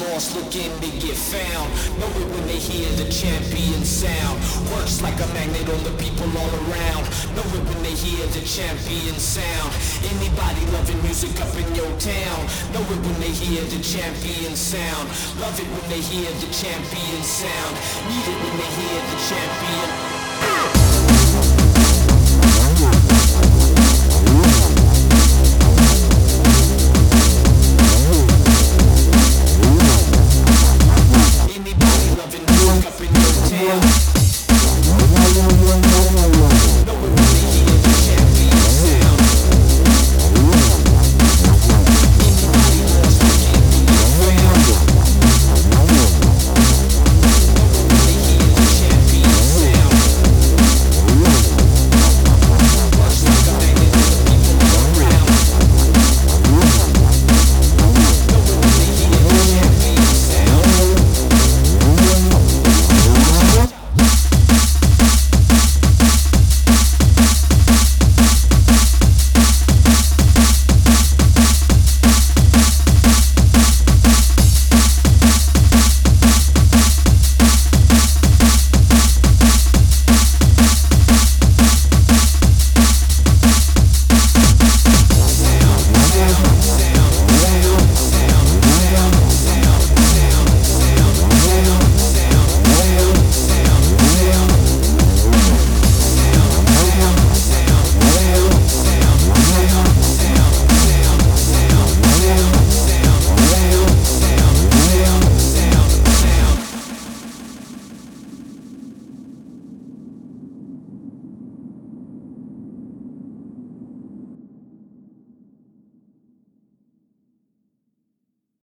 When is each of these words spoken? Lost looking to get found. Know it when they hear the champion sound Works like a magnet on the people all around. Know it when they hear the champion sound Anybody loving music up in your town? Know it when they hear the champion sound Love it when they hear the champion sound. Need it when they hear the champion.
Lost 0.00 0.34
looking 0.34 0.72
to 0.80 0.90
get 0.98 1.16
found. 1.16 1.70
Know 1.98 2.10
it 2.18 2.28
when 2.34 2.46
they 2.46 2.58
hear 2.58 2.90
the 2.98 3.06
champion 3.10 3.84
sound 3.84 4.40
Works 4.74 5.00
like 5.02 5.14
a 5.22 5.28
magnet 5.32 5.68
on 5.70 5.82
the 5.84 5.94
people 6.02 6.26
all 6.34 6.52
around. 6.66 7.04
Know 7.36 7.46
it 7.54 7.62
when 7.68 7.80
they 7.82 7.94
hear 7.94 8.26
the 8.34 8.42
champion 8.42 9.14
sound 9.14 9.70
Anybody 10.02 10.66
loving 10.74 11.00
music 11.02 11.38
up 11.40 11.54
in 11.54 11.68
your 11.74 11.92
town? 12.02 12.40
Know 12.74 12.82
it 12.82 13.00
when 13.06 13.18
they 13.20 13.30
hear 13.30 13.62
the 13.70 13.80
champion 13.82 14.56
sound 14.56 15.06
Love 15.40 15.58
it 15.60 15.66
when 15.66 15.90
they 15.90 16.00
hear 16.00 16.30
the 16.40 16.46
champion 16.52 17.22
sound. 17.22 17.74
Need 18.08 18.26
it 18.26 18.38
when 18.42 18.56
they 18.58 18.70
hear 18.78 19.00
the 19.10 19.18
champion. 19.28 20.73